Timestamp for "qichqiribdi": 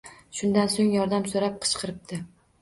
1.67-2.21